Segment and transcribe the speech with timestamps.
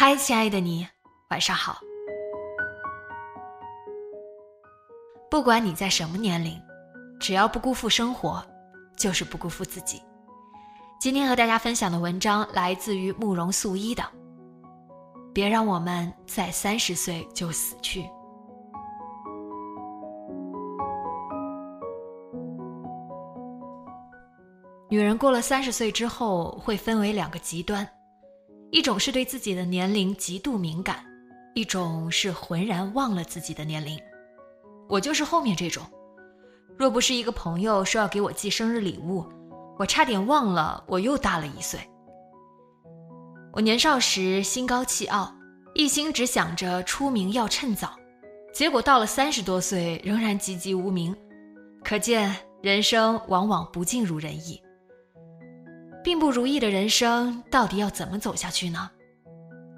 [0.00, 0.86] 嗨，亲爱的你，
[1.30, 1.80] 晚上好。
[5.28, 6.56] 不管你在什么年龄，
[7.18, 8.40] 只要不辜负生活，
[8.96, 10.00] 就是不辜负自己。
[11.00, 14.00] 今天和大家分享的文章来自于慕容素一的
[15.32, 18.02] 《别让我们在三十岁就死去》。
[24.88, 27.84] 女人过了三十岁之后，会分为两个极端。
[28.70, 31.02] 一种是对自己的年龄极度敏感，
[31.54, 33.98] 一种是浑然忘了自己的年龄。
[34.88, 35.82] 我就是后面这种。
[36.76, 39.24] 若不是一个朋友说要给我寄生日礼物，
[39.78, 41.80] 我差点忘了我又大了一岁。
[43.52, 45.34] 我年少时心高气傲，
[45.74, 47.98] 一心只想着出名要趁早，
[48.52, 51.16] 结果到了三十多岁仍然籍籍无名，
[51.82, 54.60] 可见人生往往不尽如人意。
[56.02, 58.90] 并不如意的人生到底要怎么走下去呢？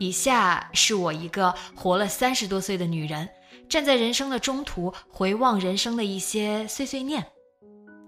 [0.00, 3.28] 以下是我一个活了三十多岁的女人，
[3.68, 7.24] 站在人生的中途回望人生的一些碎碎念，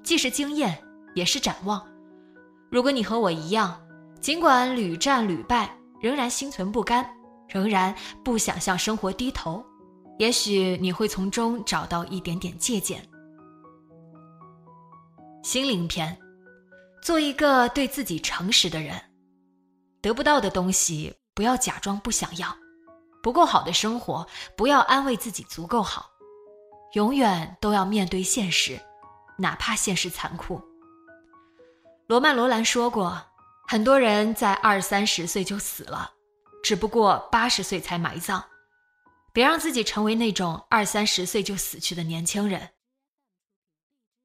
[0.02, 0.82] 既是经验，
[1.14, 1.86] 也是展望。
[2.70, 3.80] 如果你和我一样，
[4.20, 7.08] 尽管屡战屡败，仍然心存不甘，
[7.48, 7.94] 仍然
[8.24, 9.64] 不想向生活低头，
[10.18, 13.00] 也许你会从中找到一点点借鉴。
[15.44, 16.18] 心灵篇。
[17.02, 19.00] 做一个对自己诚实的人，
[20.00, 22.56] 得不到的东西不要假装不想要，
[23.22, 24.26] 不够好的生活
[24.56, 26.10] 不要安慰自己足够好，
[26.94, 28.80] 永远都要面对现实，
[29.38, 30.60] 哪怕现实残酷。
[32.08, 33.20] 罗曼·罗兰说过，
[33.68, 36.12] 很多人在二三十岁就死了，
[36.62, 38.44] 只不过八十岁才埋葬。
[39.32, 42.70] 别让自己成为那种二三十岁就死去的年轻人。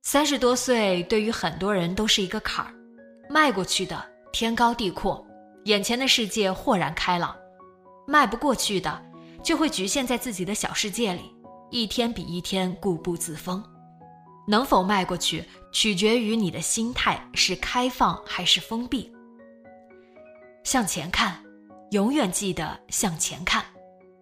[0.03, 2.73] 三十多岁对于很多人都是一个坎儿，
[3.29, 4.03] 迈过去的
[4.33, 5.23] 天高地阔，
[5.65, 7.35] 眼前的世界豁然开朗；
[8.07, 8.99] 迈不过去的，
[9.43, 11.31] 就会局限在自己的小世界里，
[11.69, 13.63] 一天比一天固步自封。
[14.47, 19.13] 能否迈过去，取决于你的心态是开放还是封闭。
[20.63, 21.39] 向前看，
[21.91, 23.63] 永远记得向前看，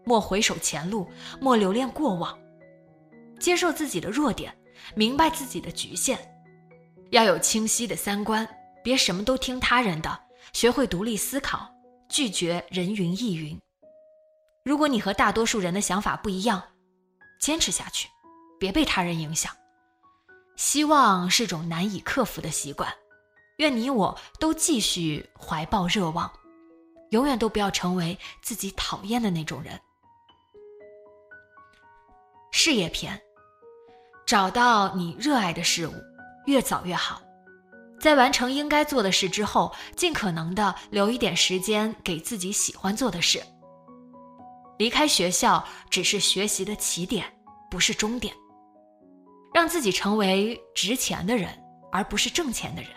[0.03, 1.07] 莫回首前路，
[1.39, 2.37] 莫留恋过往，
[3.39, 4.53] 接受自己的弱点。
[4.95, 6.17] 明白自己的局限，
[7.11, 8.47] 要有清晰的三观，
[8.83, 10.19] 别什么都听他人的，
[10.53, 11.69] 学会独立思考，
[12.07, 13.59] 拒绝人云亦云。
[14.63, 16.61] 如果你和大多数人的想法不一样，
[17.39, 18.09] 坚持下去，
[18.59, 19.51] 别被他人影响。
[20.55, 22.93] 希望是种难以克服的习惯，
[23.57, 26.31] 愿你我都继续怀抱热望，
[27.11, 29.79] 永远都不要成为自己讨厌的那种人。
[32.51, 33.19] 事业篇。
[34.29, 35.93] 找到你热爱的事物，
[36.45, 37.19] 越早越好。
[37.99, 43.41] 在完成应该做的事之后，尽可能的留一点时间给自己喜欢做的事。
[44.77, 47.25] 离开学校只是学习的起点，
[47.71, 48.31] 不是终点。
[49.51, 51.49] 让自己成为值钱的人，
[51.91, 52.91] 而不是挣钱的人。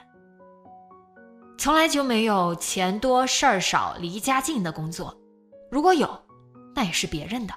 [1.57, 5.17] 从来就没有钱多事儿少、离家近的工作，
[5.71, 6.07] 如果有，
[6.75, 7.55] 那也是别人的。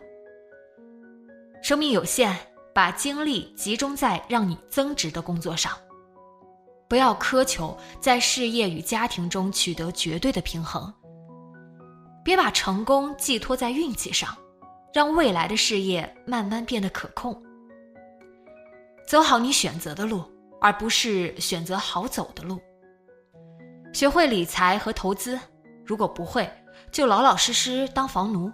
[1.62, 2.34] 生命有限。
[2.76, 5.72] 把精力集中在让你增值的工作上，
[6.90, 10.94] 不要苛求在事业与家庭中取得绝对的平衡。
[12.22, 14.36] 别把成功寄托在运气上，
[14.94, 17.42] 让未来的事业慢慢变得可控。
[19.08, 20.26] 走好你选择的路，
[20.60, 22.60] 而不是选择好走的路。
[23.94, 25.40] 学会理财和投资，
[25.86, 26.52] 如果不会，
[26.92, 28.52] 就老老实实当房奴。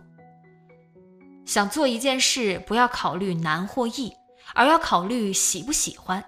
[1.51, 4.13] 想做一件事，不要考虑难或易，
[4.55, 6.23] 而要考虑喜不喜欢。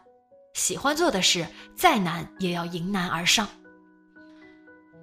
[0.54, 1.48] 喜欢做的事，
[1.78, 3.48] 再难也要迎难而上。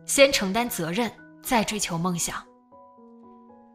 [0.05, 1.11] 先承担责任，
[1.43, 2.37] 再追求梦想。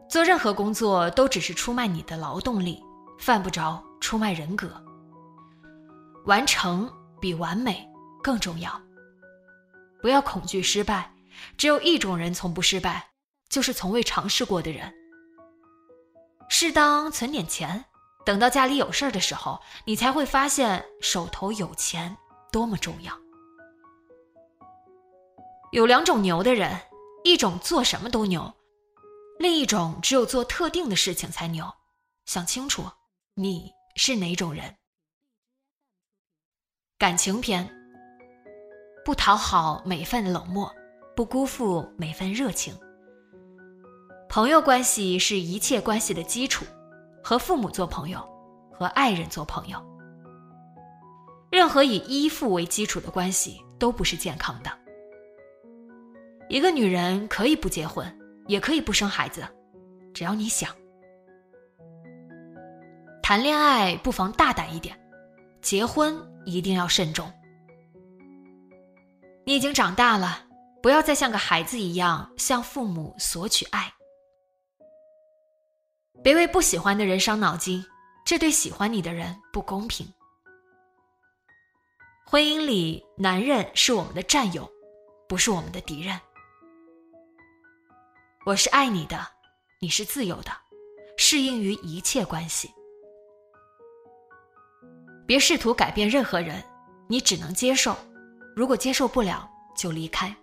[0.08, 2.80] 做任何工作都只是出卖你的劳动力，
[3.18, 4.70] 犯不着出卖人格。
[6.28, 6.88] 完成
[7.20, 7.84] 比完美
[8.22, 8.80] 更重要。
[10.00, 11.12] 不要恐惧失败，
[11.58, 13.08] 只有一种人从不失败，
[13.50, 14.94] 就是从未尝试过的人。
[16.50, 17.86] 适当存点钱，
[18.26, 22.16] 等到家里有事儿的时候，你才会发现手头有钱
[22.52, 23.14] 多么重要。
[25.72, 26.80] 有两种牛的人，
[27.24, 28.54] 一种做什么都牛，
[29.40, 31.66] 另一种只有做特定的事情才牛。
[32.26, 32.90] 想清楚，
[33.34, 34.78] 你是哪种人？
[36.98, 37.70] 感情篇：
[39.04, 40.74] 不讨好每份冷漠，
[41.16, 42.80] 不辜负每份热情。
[44.36, 46.66] 朋友关系是一切关系的基础，
[47.24, 48.20] 和父母做朋友，
[48.70, 49.82] 和爱人做朋友。
[51.50, 54.70] 任何以依附为基础的关系都不是健康的。
[56.50, 58.06] 一个女人可以不结婚，
[58.46, 59.42] 也可以不生孩子，
[60.14, 60.70] 只要你想。
[63.24, 65.00] 谈恋爱不妨大胆一点，
[65.62, 67.32] 结婚一定要慎重。
[69.46, 70.46] 你已经长大了，
[70.84, 73.90] 不要再像个孩子一样向父母索取爱。
[76.26, 77.86] 别为不喜欢的人伤脑筋，
[78.26, 80.12] 这对喜欢你的人不公平。
[82.26, 84.68] 婚姻里，男人是我们的战友，
[85.30, 86.20] 不是我们的敌人。
[88.44, 89.24] 我是爱你的，
[89.80, 90.52] 你是自由的，
[91.16, 92.72] 适应于一切关系。
[95.28, 96.60] 别试图改变任何人，
[97.08, 97.96] 你只能接受。
[98.56, 99.48] 如果接受不了，
[99.78, 100.36] 就离开。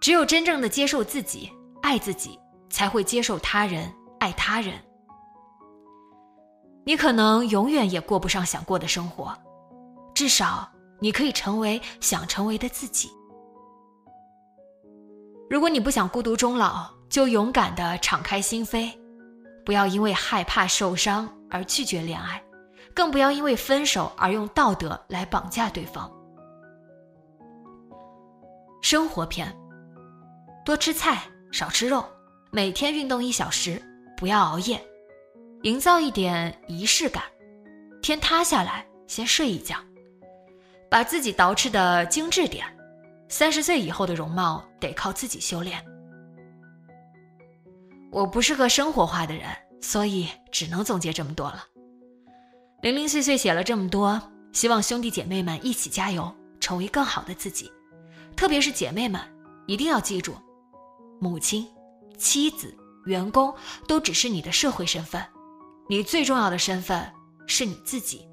[0.00, 1.48] 只有真正的接受自己，
[1.82, 2.36] 爱自己。
[2.70, 4.74] 才会接受他人，爱他人。
[6.84, 9.36] 你可能永远也过不上想过的生活，
[10.14, 10.66] 至少
[10.98, 13.10] 你可以成为想成为的自己。
[15.50, 18.90] 如果你不想孤独终老，就勇敢的敞开心扉，
[19.64, 22.42] 不要因为害怕受伤而拒绝恋爱，
[22.94, 26.10] 更不要因为分手而用道德来绑架对方。
[28.80, 29.54] 生活篇：
[30.64, 32.04] 多吃菜，少吃肉。
[32.52, 33.80] 每天运动一小时，
[34.16, 34.84] 不要熬夜，
[35.62, 37.22] 营造一点仪式感。
[38.02, 39.76] 天塌下来，先睡一觉，
[40.90, 42.66] 把自己捯饬的精致点。
[43.28, 45.80] 三十岁以后的容貌得靠自己修炼。
[48.10, 49.48] 我不是个生活化的人，
[49.80, 51.64] 所以只能总结这么多了。
[52.82, 54.20] 零零碎碎写了这么多，
[54.52, 57.70] 希望兄弟姐妹们一起加油，成为更好的自己。
[58.34, 59.20] 特别是姐妹们，
[59.68, 60.34] 一定要记住，
[61.20, 61.64] 母亲。
[62.20, 62.76] 妻子、
[63.06, 63.52] 员工
[63.88, 65.26] 都只是你的社会身份，
[65.88, 67.10] 你最重要的身份
[67.46, 68.28] 是你自己，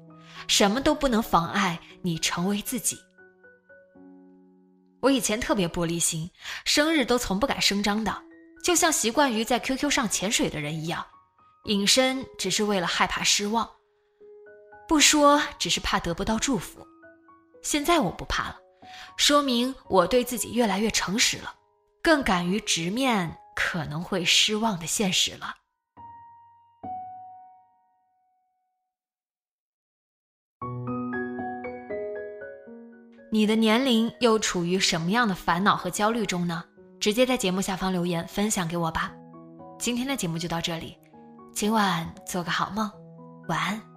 [0.46, 2.98] 什么都不能妨碍你成为自己。
[5.00, 6.30] 我以前特别玻璃心，
[6.64, 8.22] 生日都从不敢声张的，
[8.62, 11.04] 就像习惯于在 QQ 上潜水的人一样，
[11.64, 13.68] 隐身只是为了害怕失望，
[14.86, 16.86] 不说只是怕得不到祝福。
[17.62, 18.58] 现在我不怕了，
[19.16, 21.54] 说明我对自己越来越诚实了，
[22.02, 23.34] 更敢于直面。
[23.58, 25.56] 可能会失望的现实了。
[33.32, 36.64] 你的年龄又处于什么样的烦恼和焦虑中呢？
[37.00, 39.12] 直接在节目下方留言分享给我吧。
[39.76, 40.96] 今天的节目就到这里，
[41.52, 42.88] 今晚做个好梦，
[43.48, 43.87] 晚安。